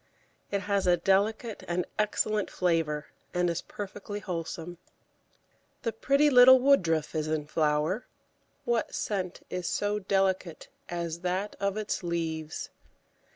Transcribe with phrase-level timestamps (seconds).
[0.49, 4.79] It has a delicate and excellent flavour, and is perfectly wholesome.
[5.83, 8.07] The pretty little Woodruff is in flower;
[8.65, 12.71] what scent is so delicate as that of its leaves?